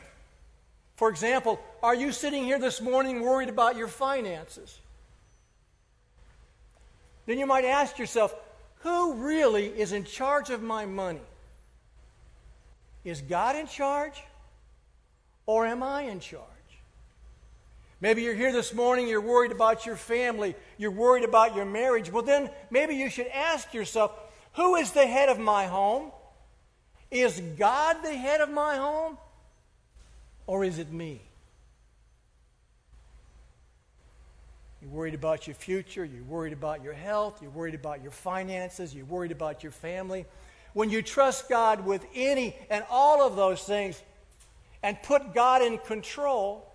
[0.96, 4.78] For example, are you sitting here this morning worried about your finances?
[7.26, 8.34] Then you might ask yourself,
[8.80, 11.20] who really is in charge of my money?
[13.04, 14.22] Is God in charge
[15.46, 16.44] or am I in charge?
[18.00, 22.12] Maybe you're here this morning, you're worried about your family, you're worried about your marriage.
[22.12, 24.12] Well, then maybe you should ask yourself,
[24.54, 26.12] who is the head of my home?
[27.10, 29.16] Is God the head of my home
[30.46, 31.22] Or is it me?
[34.84, 36.04] You're worried about your future.
[36.04, 37.40] You're worried about your health.
[37.40, 38.94] You're worried about your finances.
[38.94, 40.26] You're worried about your family.
[40.74, 44.02] When you trust God with any and all of those things
[44.82, 46.70] and put God in control,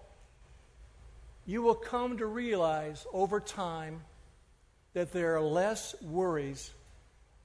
[1.45, 4.01] you will come to realize over time
[4.93, 6.71] that there are less worries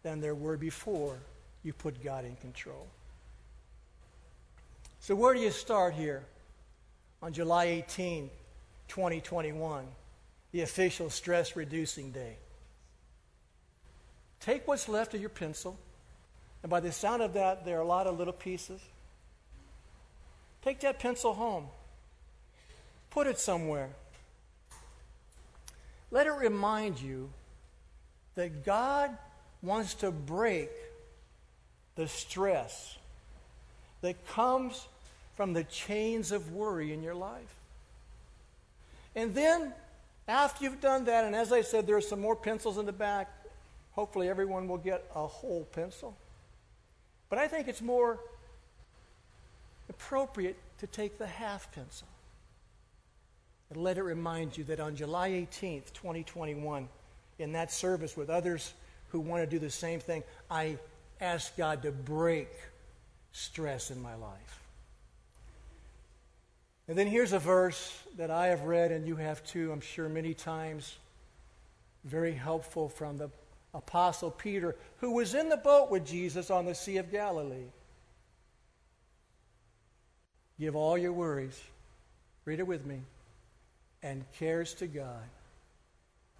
[0.02, 1.18] than there were before
[1.62, 2.86] you put God in control.
[5.00, 6.22] So, where do you start here
[7.20, 8.30] on July 18,
[8.88, 9.84] 2021,
[10.54, 12.36] the official stress reducing day?
[14.38, 15.76] Take what's left of your pencil,
[16.62, 18.80] and by the sound of that, there are a lot of little pieces.
[20.62, 21.66] Take that pencil home,
[23.10, 23.90] put it somewhere.
[26.12, 27.30] Let it remind you
[28.36, 29.10] that God
[29.60, 30.70] wants to break
[31.96, 32.96] the stress
[34.02, 34.86] that comes
[35.34, 37.56] from the chains of worry in your life.
[39.16, 39.72] And then,
[40.26, 42.92] after you've done that, and as I said, there are some more pencils in the
[42.92, 43.30] back.
[43.92, 46.16] Hopefully, everyone will get a whole pencil.
[47.28, 48.18] But I think it's more
[49.88, 52.08] appropriate to take the half pencil
[53.70, 56.88] and let it remind you that on July 18th, 2021,
[57.38, 58.72] in that service with others
[59.08, 60.78] who want to do the same thing, I
[61.20, 62.48] ask God to break
[63.32, 64.63] stress in my life.
[66.86, 70.08] And then here's a verse that I have read, and you have too, I'm sure,
[70.08, 70.96] many times.
[72.04, 73.30] Very helpful from the
[73.72, 77.70] Apostle Peter, who was in the boat with Jesus on the Sea of Galilee.
[80.60, 81.60] Give all your worries,
[82.44, 83.00] read it with me,
[84.02, 85.24] and cares to God,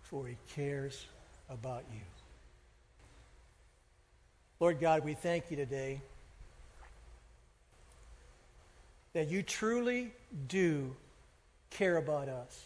[0.03, 1.07] for he cares
[1.49, 2.01] about you.
[4.61, 6.01] Lord God, we thank you today
[9.14, 10.12] that you truly
[10.48, 10.94] do
[11.70, 12.64] care about us.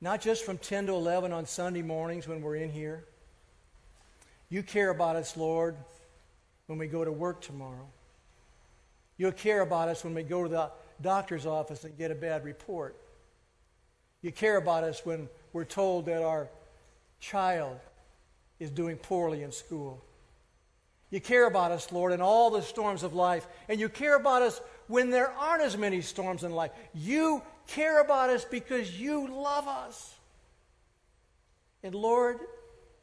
[0.00, 3.04] Not just from 10 to 11 on Sunday mornings when we're in here.
[4.50, 5.76] You care about us, Lord,
[6.66, 7.88] when we go to work tomorrow.
[9.16, 10.70] You'll care about us when we go to the
[11.00, 12.96] doctor's office and get a bad report.
[14.22, 16.48] You care about us when we're told that our
[17.20, 17.78] child
[18.58, 20.02] is doing poorly in school.
[21.14, 23.46] You care about us, Lord, in all the storms of life.
[23.68, 26.72] And you care about us when there aren't as many storms in life.
[26.92, 30.12] You care about us because you love us.
[31.84, 32.40] And Lord,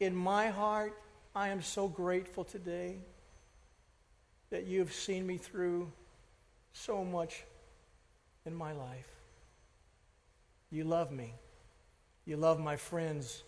[0.02, 0.94] in my heart,
[1.34, 2.98] I am so grateful today
[4.50, 5.90] that you have seen me through
[6.74, 7.46] so much
[8.46, 9.08] in my life.
[10.70, 11.34] You love me.
[12.26, 13.42] You love my friends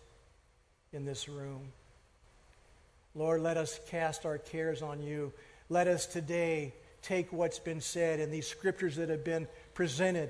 [0.93, 1.73] in this room.
[3.15, 5.31] Lord, let us cast our cares on you.
[5.69, 10.29] Let us today take what's been said and these scriptures that have been presented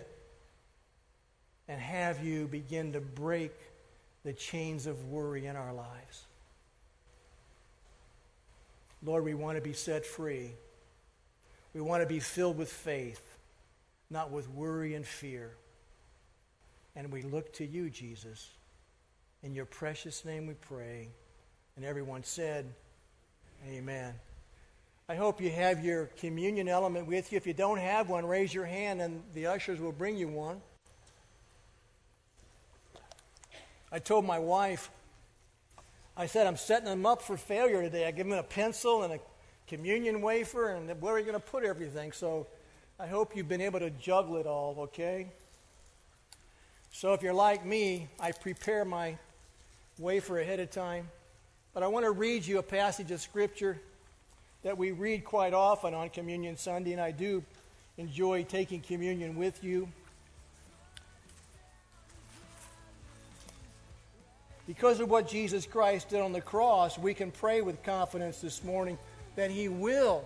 [1.68, 3.54] and have you begin to break
[4.24, 6.26] the chains of worry in our lives.
[9.06, 10.52] Lord, we want to be set free.
[11.74, 13.22] We want to be filled with faith,
[14.10, 15.52] not with worry and fear.
[16.96, 18.50] And we look to you, Jesus.
[19.42, 21.10] In your precious name we pray.
[21.76, 22.66] And everyone said,
[23.68, 24.14] Amen.
[25.08, 27.38] I hope you have your communion element with you.
[27.38, 30.62] If you don't have one, raise your hand and the ushers will bring you one.
[33.92, 34.90] I told my wife,
[36.16, 38.08] I said, I'm setting them up for failure today.
[38.08, 39.20] I give them a pencil and a
[39.68, 42.12] communion wafer, and where are you going to put everything?
[42.12, 42.48] So
[43.00, 45.28] I hope you've been able to juggle it all, okay?
[46.92, 49.18] So if you're like me, I prepare my
[49.98, 51.10] wafer ahead of time.
[51.74, 53.80] But I want to read you a passage of Scripture
[54.62, 57.44] that we read quite often on Communion Sunday, and I do
[57.98, 59.88] enjoy taking communion with you.
[64.68, 68.64] Because of what Jesus Christ did on the cross, we can pray with confidence this
[68.64, 69.00] morning
[69.36, 70.24] that He will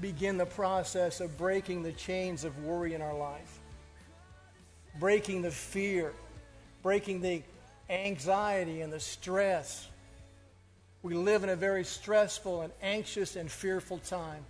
[0.00, 3.58] begin the process of breaking the chains of worry in our life,
[5.00, 6.12] breaking the fear,
[6.84, 7.42] breaking the
[7.90, 9.88] anxiety and the stress
[11.04, 14.42] we live in a very stressful and anxious and fearful time.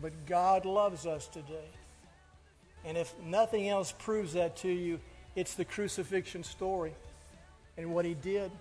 [0.00, 1.68] But God loves us today.
[2.84, 5.00] And if nothing else proves that to you,
[5.34, 6.94] it's the crucifixion story
[7.76, 8.52] and what He did.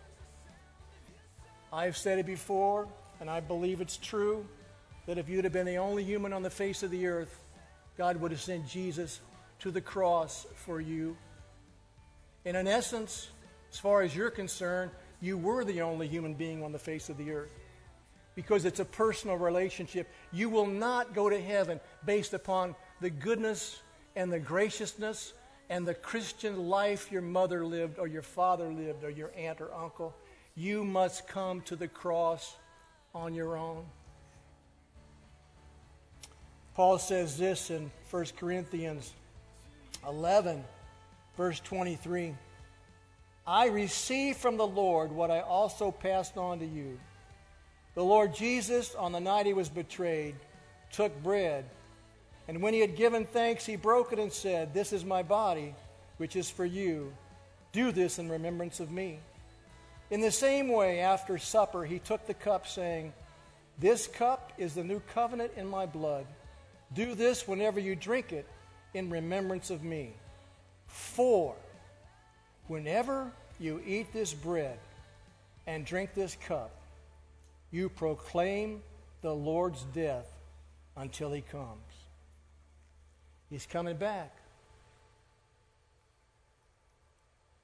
[1.71, 2.87] I've said it before,
[3.19, 4.43] and I believe it's true,
[5.05, 7.43] that if you'd have been the only human on the face of the earth,
[7.95, 9.19] God would have sent Jesus
[9.59, 11.15] to the cross for you.
[12.43, 13.29] And in essence,
[13.71, 14.89] as far as you're concerned,
[15.23, 17.57] you were the only human being on the face of the earth.
[18.35, 20.11] Because it's a personal relationship.
[20.33, 23.81] You will not go to heaven based upon the goodness
[24.17, 25.31] and the graciousness
[25.69, 29.73] and the Christian life your mother lived or your father lived or your aunt or
[29.73, 30.13] uncle.
[30.55, 32.57] You must come to the cross
[33.15, 33.85] on your own.
[36.75, 39.13] Paul says this in 1 Corinthians
[40.05, 40.65] 11,
[41.37, 42.35] verse 23.
[43.45, 46.99] I received from the Lord what I also passed on to you.
[47.95, 50.35] The Lord Jesus, on the night he was betrayed,
[50.91, 51.65] took bread,
[52.47, 55.75] and when he had given thanks, he broke it and said, This is my body,
[56.17, 57.13] which is for you.
[57.71, 59.19] Do this in remembrance of me.
[60.11, 63.13] In the same way, after supper, he took the cup, saying,
[63.79, 66.25] This cup is the new covenant in my blood.
[66.93, 68.47] Do this whenever you drink it
[68.93, 70.13] in remembrance of me.
[70.87, 71.55] For
[72.67, 74.77] whenever you eat this bread
[75.67, 76.71] and drink this cup,
[77.71, 78.81] you proclaim
[79.21, 80.27] the Lord's death
[80.95, 81.79] until he comes.
[83.49, 84.35] He's coming back.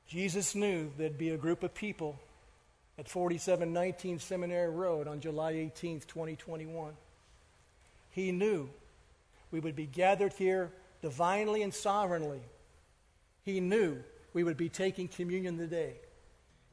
[0.08, 2.20] Jesus knew there'd be a group of people
[2.98, 6.94] at 4719 Seminary Road on July 18th, 2021.
[8.12, 8.70] He knew
[9.52, 10.72] we would be gathered here
[11.02, 12.42] divinely and sovereignly.
[13.46, 14.00] He knew
[14.40, 15.96] we would be taking communion today.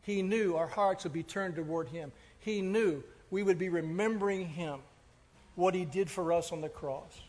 [0.02, 2.12] He knew our hearts would be turned toward Him.
[2.38, 3.02] He knew
[3.32, 4.78] we would be remembering Him,
[5.56, 7.20] what He did for us on the cross.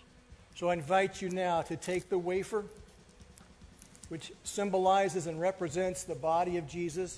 [0.53, 2.65] So I invite you now to take the wafer,
[4.09, 7.17] which symbolizes and represents the body of Jesus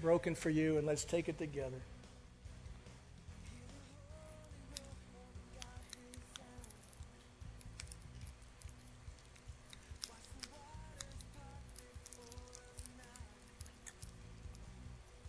[0.00, 1.82] broken for you, and let's take it together.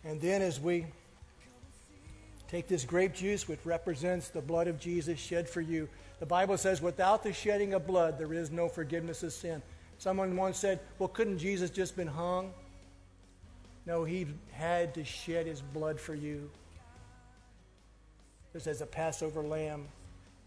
[0.07, 0.85] And then as we
[2.47, 5.89] take this grape juice, which represents the blood of Jesus shed for you,
[6.21, 9.61] the Bible says, without the shedding of blood, there is no forgiveness of sin.
[9.97, 12.53] Someone once said, well, couldn't Jesus just been hung?
[13.85, 16.49] No, he had to shed his blood for you.
[18.53, 19.89] Just as a Passover lamb,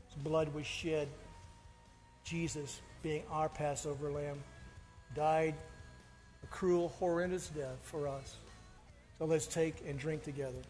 [0.06, 1.06] his blood was shed.
[2.24, 4.42] Jesus, being our Passover lamb,
[5.14, 5.54] died
[6.42, 8.36] a cruel, horrendous death for us.
[9.20, 10.62] So let's take and drink together.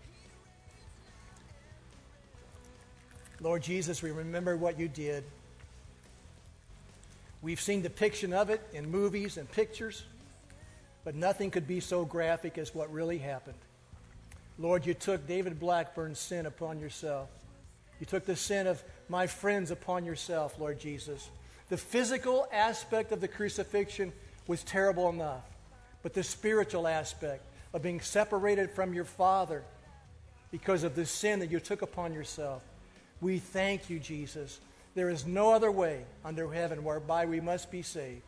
[3.41, 5.23] Lord Jesus, we remember what you did.
[7.43, 10.03] We've seen depiction of it in movies and pictures,
[11.05, 13.57] but nothing could be so graphic as what really happened.
[14.59, 17.29] Lord, you took David Blackburn's sin upon yourself.
[18.01, 21.31] You took the sin of my friends upon yourself, Lord Jesus.
[21.69, 24.13] The physical aspect of the crucifixion
[24.49, 25.45] was terrible enough,
[26.03, 29.63] but the spiritual aspect, of being separated from your Father
[30.51, 32.63] because of the sin that you took upon yourself.
[33.21, 34.61] We thank you, Jesus.
[34.95, 38.23] There is no other way under heaven whereby we must be saved.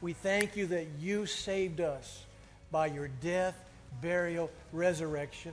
[0.00, 2.24] We thank you that you saved us
[2.70, 3.56] by your death,
[4.00, 5.52] burial, resurrection.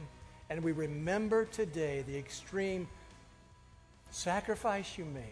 [0.49, 2.87] And we remember today the extreme
[4.09, 5.23] sacrifice you made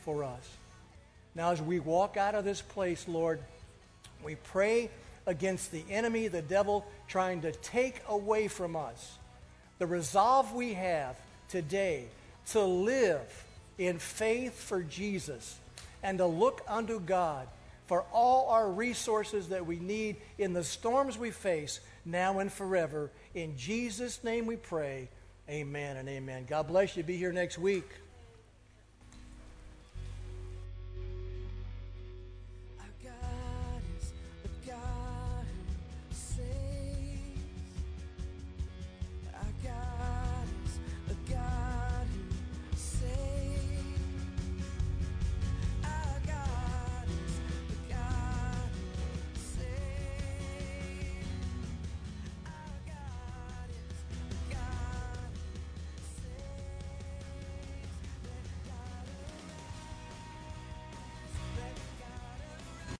[0.00, 0.56] for us.
[1.34, 3.40] Now, as we walk out of this place, Lord,
[4.24, 4.90] we pray
[5.28, 9.18] against the enemy, the devil, trying to take away from us
[9.78, 11.16] the resolve we have
[11.48, 12.06] today
[12.46, 13.44] to live
[13.78, 15.56] in faith for Jesus
[16.02, 17.46] and to look unto God
[17.86, 23.10] for all our resources that we need in the storms we face now and forever.
[23.34, 25.08] In Jesus' name we pray.
[25.48, 26.46] Amen and amen.
[26.48, 27.02] God bless you.
[27.02, 27.88] Be here next week.